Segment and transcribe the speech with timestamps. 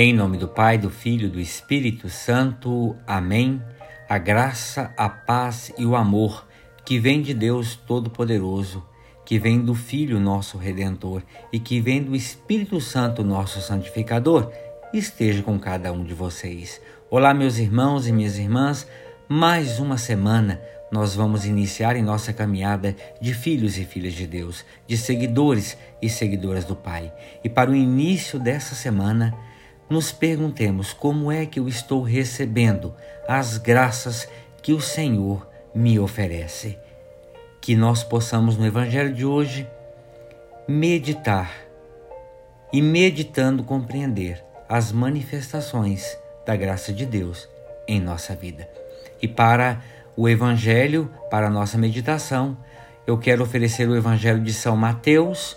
[0.00, 2.94] Em nome do Pai, do Filho e do Espírito Santo.
[3.04, 3.60] Amém.
[4.08, 6.46] A graça, a paz e o amor
[6.84, 8.86] que vem de Deus Todo-Poderoso,
[9.26, 14.52] que vem do Filho nosso Redentor e que vem do Espírito Santo nosso Santificador,
[14.94, 16.80] esteja com cada um de vocês.
[17.10, 18.86] Olá, meus irmãos e minhas irmãs.
[19.28, 20.60] Mais uma semana
[20.92, 26.08] nós vamos iniciar em nossa caminhada de filhos e filhas de Deus, de seguidores e
[26.08, 27.12] seguidoras do Pai.
[27.42, 29.36] E para o início dessa semana,
[29.88, 32.94] nos perguntemos como é que eu estou recebendo
[33.26, 34.28] as graças
[34.62, 36.78] que o Senhor me oferece.
[37.60, 39.68] Que nós possamos no Evangelho de hoje
[40.66, 41.50] meditar
[42.72, 47.48] e, meditando, compreender as manifestações da graça de Deus
[47.86, 48.68] em nossa vida.
[49.20, 49.82] E para
[50.16, 52.56] o Evangelho, para a nossa meditação,
[53.06, 55.56] eu quero oferecer o Evangelho de São Mateus,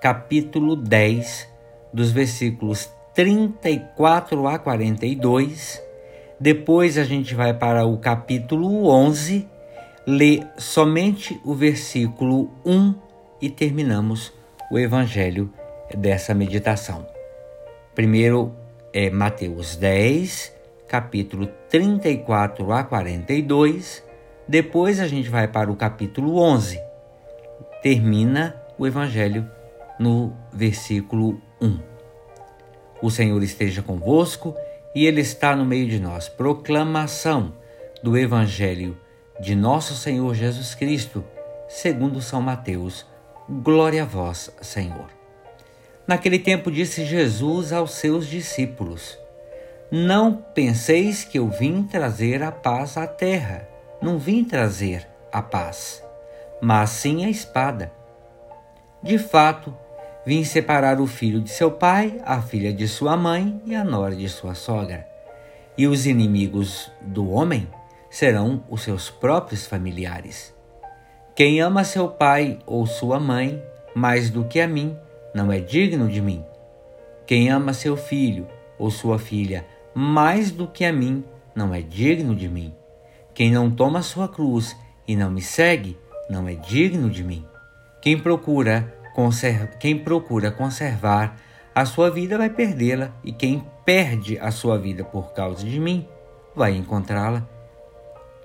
[0.00, 1.48] capítulo 10,
[1.92, 5.80] dos versículos 34 a 42.
[6.38, 9.48] Depois a gente vai para o capítulo 11,
[10.04, 12.94] lê somente o versículo 1
[13.40, 14.32] e terminamos
[14.70, 15.48] o evangelho
[15.96, 17.06] dessa meditação.
[17.94, 18.52] Primeiro
[18.92, 20.52] é Mateus 10,
[20.88, 24.02] capítulo 34 a 42.
[24.48, 26.80] Depois a gente vai para o capítulo 11.
[27.80, 29.48] Termina o evangelho
[30.00, 31.93] no versículo 1.
[33.04, 34.56] O Senhor esteja convosco
[34.94, 36.26] e Ele está no meio de nós.
[36.26, 37.52] Proclamação
[38.02, 38.96] do Evangelho
[39.38, 41.22] de Nosso Senhor Jesus Cristo,
[41.68, 43.04] segundo São Mateus.
[43.46, 45.10] Glória a vós, Senhor.
[46.06, 49.18] Naquele tempo disse Jesus aos seus discípulos:
[49.90, 53.68] Não penseis que eu vim trazer a paz à terra.
[54.00, 56.02] Não vim trazer a paz,
[56.58, 57.92] mas sim a espada.
[59.02, 59.76] De fato,
[60.26, 64.16] Vim separar o filho de seu pai, a filha de sua mãe e a nora
[64.16, 65.06] de sua sogra.
[65.76, 67.68] E os inimigos do homem
[68.08, 70.54] serão os seus próprios familiares.
[71.34, 73.62] Quem ama seu pai ou sua mãe
[73.94, 74.96] mais do que a mim,
[75.34, 76.44] não é digno de mim.
[77.26, 78.46] Quem ama seu filho
[78.78, 81.24] ou sua filha mais do que a mim,
[81.54, 82.74] não é digno de mim.
[83.34, 84.76] Quem não toma sua cruz
[85.06, 85.98] e não me segue,
[86.30, 87.44] não é digno de mim.
[88.00, 88.93] Quem procura
[89.78, 91.36] quem procura conservar
[91.74, 96.08] a sua vida vai perdê-la, e quem perde a sua vida por causa de mim
[96.54, 97.48] vai encontrá-la.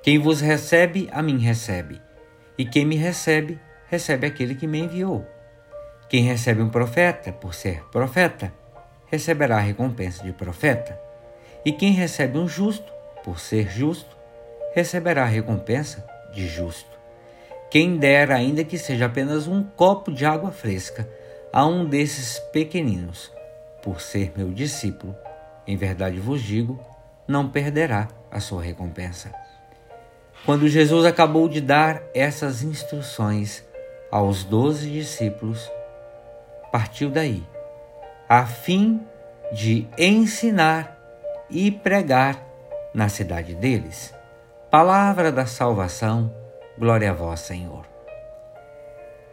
[0.02, 2.02] Quem vos recebe, a mim recebe,
[2.58, 5.28] e quem me recebe, recebe aquele que me enviou.
[6.10, 8.52] Quem recebe um profeta por ser profeta,
[9.06, 11.00] receberá a recompensa de profeta.
[11.64, 12.92] E quem recebe um justo
[13.24, 14.18] por ser justo,
[14.74, 16.04] receberá a recompensa
[16.34, 16.99] de justo.
[17.70, 21.08] Quem dera ainda que seja apenas um copo de água fresca
[21.54, 23.32] a um desses pequeninos,
[23.84, 25.16] por ser meu discípulo,
[25.68, 26.80] em verdade vos digo,
[27.28, 29.32] não perderá a sua recompensa.
[30.46, 33.64] Quando Jesus acabou de dar essas instruções
[34.12, 35.70] aos doze discípulos,
[36.72, 37.44] partiu daí,
[38.28, 39.00] a fim
[39.52, 40.98] de ensinar
[41.52, 42.44] e pregar
[42.94, 44.14] na cidade deles.
[44.72, 46.39] Palavra da salvação
[46.80, 47.86] Glória a vós, Senhor.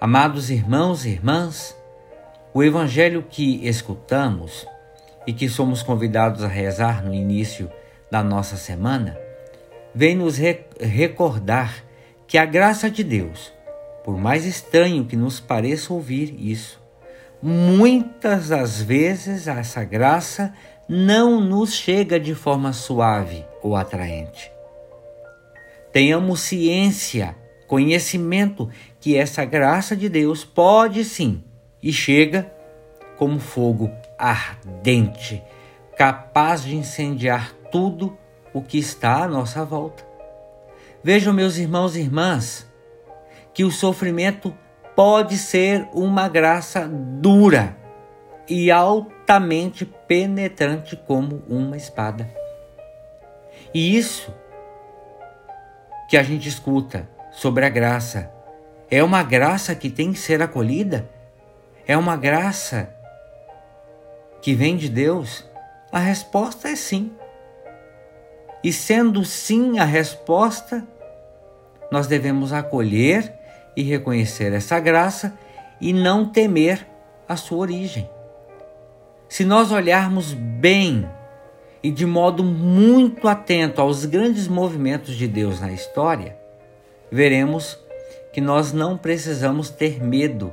[0.00, 1.76] Amados irmãos e irmãs,
[2.52, 4.66] o evangelho que escutamos
[5.28, 7.70] e que somos convidados a rezar no início
[8.10, 9.16] da nossa semana
[9.94, 10.38] vem nos
[10.80, 11.84] recordar
[12.26, 13.52] que a graça de Deus,
[14.04, 16.82] por mais estranho que nos pareça ouvir isso,
[17.40, 20.52] muitas das vezes essa graça
[20.88, 24.55] não nos chega de forma suave ou atraente.
[25.96, 27.34] Tenhamos ciência,
[27.66, 28.68] conhecimento
[29.00, 31.42] que essa graça de Deus pode sim
[31.82, 32.52] e chega
[33.16, 35.42] como fogo ardente,
[35.96, 38.14] capaz de incendiar tudo
[38.52, 40.06] o que está à nossa volta.
[41.02, 42.70] Vejam, meus irmãos e irmãs,
[43.54, 44.54] que o sofrimento
[44.94, 47.74] pode ser uma graça dura
[48.46, 52.30] e altamente penetrante como uma espada.
[53.72, 54.30] E isso
[56.08, 58.30] que a gente escuta sobre a graça.
[58.90, 61.08] É uma graça que tem que ser acolhida?
[61.86, 62.88] É uma graça
[64.40, 65.44] que vem de Deus?
[65.90, 67.12] A resposta é sim.
[68.62, 70.86] E sendo sim a resposta,
[71.90, 73.32] nós devemos acolher
[73.76, 75.38] e reconhecer essa graça
[75.80, 76.86] e não temer
[77.28, 78.08] a sua origem.
[79.28, 81.08] Se nós olharmos bem
[81.86, 86.36] e de modo muito atento aos grandes movimentos de Deus na história,
[87.12, 87.78] veremos
[88.32, 90.52] que nós não precisamos ter medo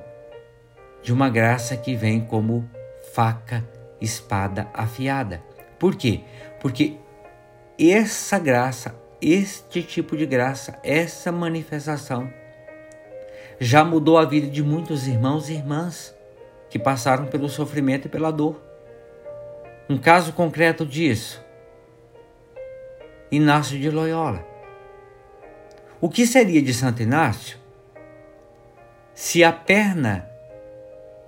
[1.01, 2.69] de uma graça que vem como
[3.15, 3.67] faca
[3.99, 5.41] espada afiada.
[5.79, 6.21] Por quê?
[6.61, 6.97] Porque
[7.79, 12.31] essa graça, este tipo de graça, essa manifestação
[13.59, 16.13] já mudou a vida de muitos irmãos e irmãs
[16.69, 18.72] que passaram pelo sofrimento e pela dor.
[19.89, 21.43] Um caso concreto disso,
[23.29, 24.45] Inácio de Loyola.
[25.99, 27.57] O que seria de Santo Inácio
[29.13, 30.25] se a perna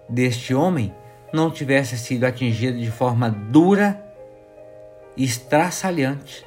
[0.08, 0.96] deste homem
[1.34, 4.02] não tivesse sido atingida de forma dura
[5.18, 6.46] e estraçalhante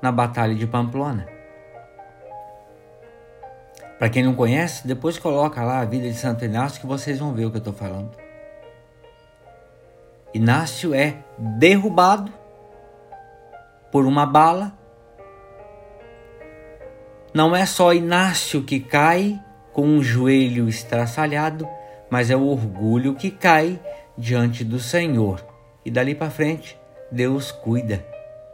[0.00, 1.26] na Batalha de Pamplona?
[3.98, 7.32] Para quem não conhece, depois coloca lá a vida de Santo Inácio que vocês vão
[7.32, 8.25] ver o que eu estou falando.
[10.36, 12.32] Inácio é derrubado
[13.90, 14.72] por uma bala.
[17.32, 19.40] Não é só Inácio que cai
[19.72, 21.68] com um joelho estraçalhado,
[22.10, 23.80] mas é o orgulho que cai
[24.16, 25.44] diante do Senhor.
[25.84, 26.78] E dali para frente,
[27.10, 28.04] Deus cuida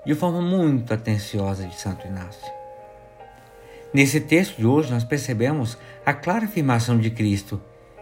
[0.04, 2.52] de forma muito atenciosa de Santo Inácio.
[3.92, 7.60] Nesse texto de hoje, nós percebemos a clara afirmação de Cristo,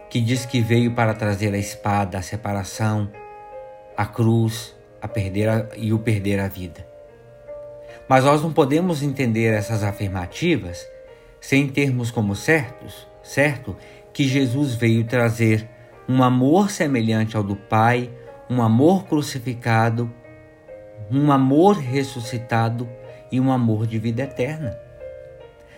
[0.09, 3.09] que diz que veio para trazer a espada, a separação,
[3.95, 6.85] a cruz, a perder a, e o perder a vida.
[8.07, 10.85] Mas nós não podemos entender essas afirmativas
[11.39, 13.75] sem termos como certos, certo,
[14.13, 15.67] que Jesus veio trazer
[16.07, 18.09] um amor semelhante ao do Pai,
[18.49, 20.11] um amor crucificado,
[21.09, 22.87] um amor ressuscitado
[23.31, 24.77] e um amor de vida eterna.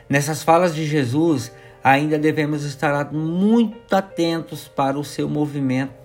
[0.10, 1.52] Nessas falas de Jesus,
[1.84, 6.03] ainda devemos estar muito atentos para o seu movimento,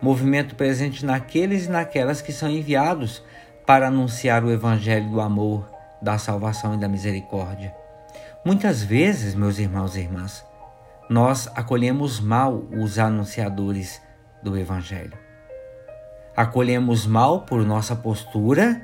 [0.00, 3.22] movimento presente naqueles e naquelas que são enviados
[3.66, 5.68] para anunciar o evangelho do amor,
[6.00, 7.74] da salvação e da misericórdia.
[8.44, 10.44] Muitas vezes, meus irmãos e irmãs,
[11.10, 14.00] nós acolhemos mal os anunciadores
[14.42, 15.18] do evangelho.
[16.36, 18.80] Acolhemos mal por nossa postura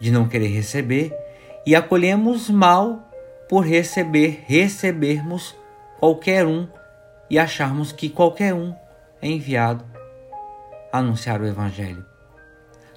[0.00, 1.16] de não querer receber
[1.64, 3.08] e acolhemos mal
[3.48, 5.54] por receber, recebermos
[6.00, 6.66] qualquer um
[7.30, 8.74] e acharmos que qualquer um
[9.20, 9.91] é enviado
[10.92, 12.04] anunciar o Evangelho.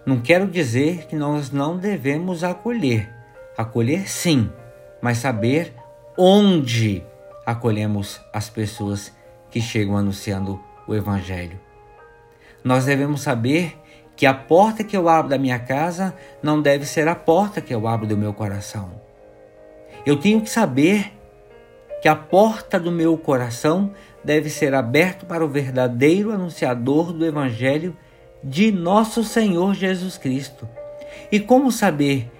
[0.06, 3.10] Não quero dizer que nós não devemos acolher,
[3.58, 4.52] acolher sim,
[5.02, 5.74] mas saber
[6.18, 7.04] onde
[7.46, 9.12] acolhemos as pessoas
[9.50, 11.60] que chegam anunciando o Evangelho.
[12.64, 13.80] Nós devemos saber
[14.16, 17.74] que a porta que eu abro da minha casa não deve ser a porta que
[17.74, 19.02] eu abro do meu coração.
[20.06, 21.12] Eu tenho que saber
[22.02, 23.92] que a porta do meu coração
[24.26, 27.96] deve ser aberta para o verdadeiro anunciador do Evangelho
[28.44, 30.68] de nosso Senhor Jesus Cristo.
[31.32, 32.32] E como saber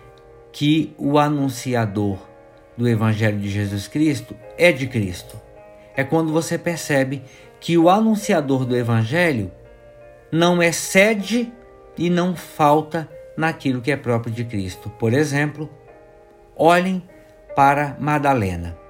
[0.52, 2.18] que o anunciador
[2.76, 5.40] do Evangelho de Jesus Cristo é de Cristo?
[5.96, 7.22] É quando você percebe
[7.60, 9.52] que o anunciador do Evangelho
[10.32, 11.54] não excede
[11.98, 13.08] e não falta
[13.38, 14.90] naquilo que é próprio de Cristo.
[14.90, 15.70] Por exemplo,
[16.58, 17.04] olhem
[17.56, 18.85] para Madalena.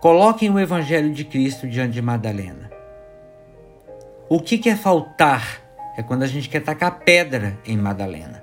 [0.00, 2.70] Coloquem o Evangelho de Cristo diante de Madalena.
[4.30, 5.60] O que, que é faltar?
[5.94, 8.42] É quando a gente quer tacar pedra em Madalena.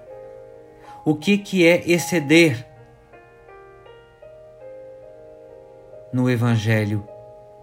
[1.04, 2.64] O que, que é exceder
[6.14, 7.04] no Evangelho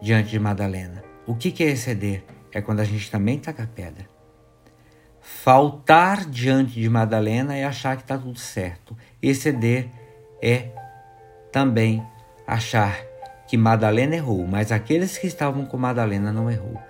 [0.02, 1.04] diante de Madalena?
[1.24, 2.24] O que, que é exceder?
[2.52, 4.08] É quando a gente também taca pedra.
[5.20, 8.96] Faltar diante de Madalena é achar que está tudo certo.
[9.22, 9.88] Exceder
[10.42, 10.70] é
[11.52, 12.04] também
[12.44, 13.13] achar
[13.46, 16.80] que Madalena errou, mas aqueles que estavam com Madalena não errou.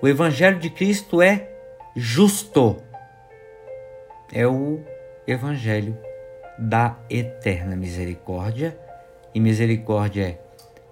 [0.00, 1.48] O Evangelho de Cristo é
[1.94, 2.82] justo.
[4.32, 4.80] É o
[5.26, 5.96] Evangelho
[6.58, 8.78] da eterna misericórdia.
[9.34, 10.38] E misericórdia é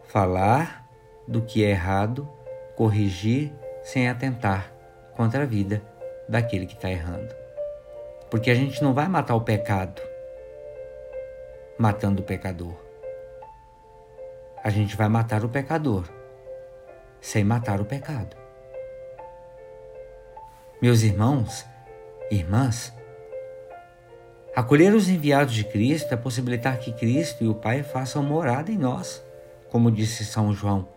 [0.08, 0.86] falar
[1.28, 2.28] do que é errado,
[2.74, 4.72] corrigir sem atentar
[5.14, 5.82] contra a vida
[6.28, 7.34] daquele que está errando.
[8.30, 10.00] Porque a gente não vai matar o pecado
[11.80, 12.74] matando o pecador.
[14.62, 16.04] A gente vai matar o pecador
[17.20, 18.36] sem matar o pecado.
[20.80, 21.66] Meus irmãos,
[22.30, 22.94] irmãs,
[24.56, 28.78] acolher os enviados de Cristo é possibilitar que Cristo e o Pai façam morada em
[28.78, 29.22] nós,
[29.70, 30.88] como disse São João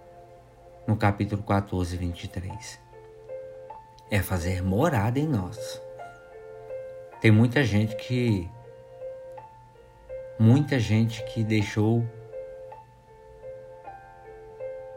[0.88, 2.84] no capítulo 14, 23
[4.14, 5.82] é fazer morada em nós.
[7.20, 8.48] Tem muita gente que
[10.38, 12.06] muita gente que deixou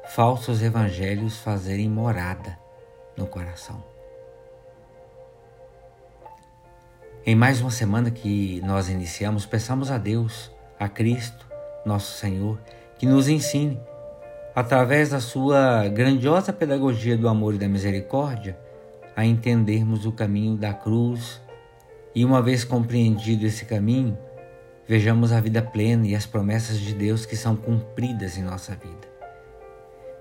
[0.08, 2.56] falsos evangelhos fazerem morada
[3.16, 3.82] no coração.
[7.24, 11.44] Em mais uma semana que nós iniciamos, peçamos a Deus, a Cristo,
[11.84, 12.60] nosso Senhor,
[12.98, 13.80] que nos ensine,
[14.54, 18.56] através da sua grandiosa pedagogia do amor e da misericórdia,
[19.16, 21.42] a entendermos o caminho da cruz
[22.14, 24.16] e, uma vez compreendido esse caminho,
[24.86, 29.15] vejamos a vida plena e as promessas de Deus que são cumpridas em nossa vida.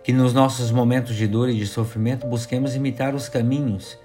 [0.05, 3.97] Que nos nossos momentos de dor e de sofrimento busquemos imitar os caminhos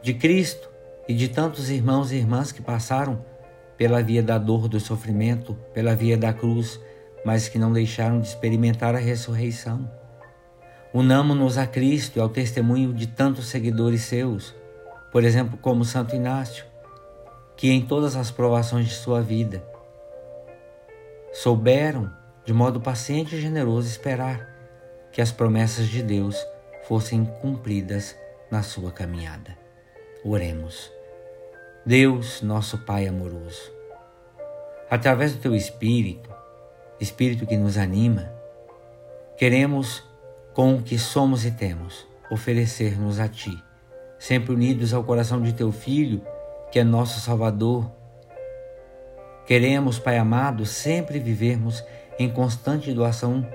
[0.00, 0.70] de Cristo
[1.06, 3.22] e de tantos irmãos e irmãs que passaram
[3.76, 6.80] pela via da dor, do sofrimento, pela via da cruz,
[7.22, 9.90] mas que não deixaram de experimentar a ressurreição.
[10.94, 14.54] Unamo-nos a Cristo e ao testemunho de tantos seguidores seus,
[15.12, 16.64] por exemplo, como Santo Inácio,
[17.58, 19.62] que em todas as provações de sua vida
[21.30, 22.10] souberam,
[22.42, 24.59] de modo paciente e generoso, esperar
[25.12, 26.36] que as promessas de Deus
[26.84, 28.16] fossem cumpridas
[28.50, 29.56] na sua caminhada.
[30.24, 30.90] Oremos.
[31.84, 33.72] Deus, nosso Pai amoroso,
[34.90, 36.28] através do Teu Espírito,
[37.00, 38.30] Espírito que nos anima,
[39.38, 40.04] queremos
[40.52, 43.56] com o que somos e temos, oferecer-nos a Ti,
[44.18, 46.22] sempre unidos ao coração de Teu Filho,
[46.70, 47.90] que é nosso Salvador.
[49.46, 51.82] Queremos, Pai amado, sempre vivermos
[52.18, 53.48] em constante doação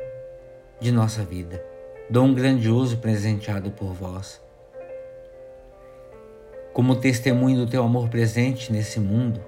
[0.85, 1.65] de nossa vida,
[2.07, 4.39] dom grandioso presenteado por vós.
[6.73, 9.43] Como testemunho do Teu amor presente nesse mundo,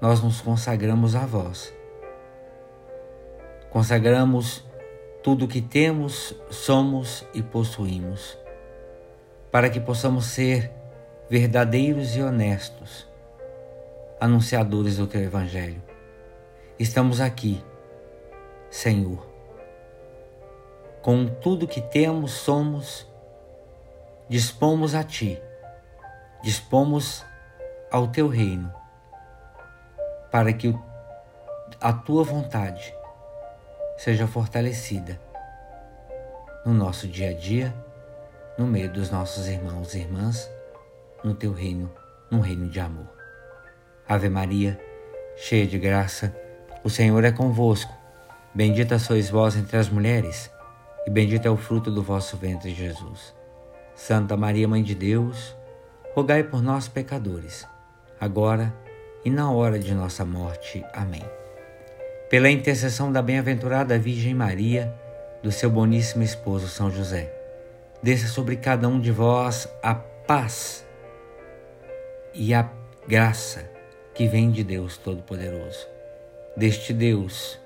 [0.00, 1.70] nós nos consagramos a vós.
[3.68, 4.64] Consagramos
[5.22, 8.38] tudo o que temos, somos e possuímos,
[9.52, 10.72] para que possamos ser
[11.28, 13.06] verdadeiros e honestos,
[14.18, 15.82] anunciadores do Teu Evangelho.
[16.78, 17.62] Estamos aqui,
[18.70, 19.29] Senhor,
[21.02, 23.06] com tudo que temos, somos,
[24.28, 25.40] dispomos a Ti,
[26.42, 27.24] dispomos
[27.90, 28.72] ao Teu reino,
[30.30, 30.74] para que
[31.80, 32.94] a Tua vontade
[33.96, 35.20] seja fortalecida
[36.64, 37.74] no nosso dia a dia,
[38.56, 40.50] no meio dos nossos irmãos e irmãs,
[41.24, 41.90] no teu reino,
[42.30, 43.08] no reino de amor.
[44.08, 44.78] Ave Maria,
[45.36, 46.34] cheia de graça,
[46.84, 47.92] o Senhor é convosco.
[48.54, 50.50] Bendita sois vós entre as mulheres,
[51.06, 53.34] e bendito é o fruto do vosso ventre, Jesus.
[53.94, 55.54] Santa Maria, Mãe de Deus,
[56.14, 57.66] rogai por nós, pecadores,
[58.20, 58.74] agora
[59.24, 60.84] e na hora de nossa morte.
[60.94, 61.22] Amém
[62.30, 64.94] pela intercessão da bem-aventurada Virgem Maria,
[65.42, 67.28] do seu boníssimo esposo São José.
[68.00, 70.86] Desça sobre cada um de vós a paz
[72.32, 72.70] e a
[73.08, 73.68] graça
[74.14, 75.88] que vem de Deus Todo-Poderoso.
[76.56, 77.58] Deste Deus,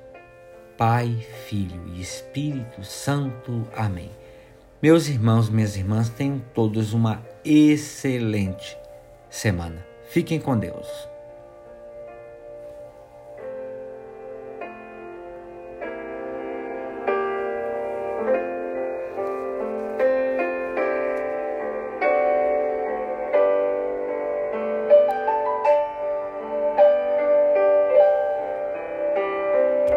[0.77, 3.67] Pai, Filho e Espírito Santo.
[3.77, 4.11] Amém.
[4.83, 8.77] Meus irmãos, minhas irmãs, tenham todos uma excelente
[9.31, 9.85] semana.
[10.09, 11.14] Fiquem com Deus.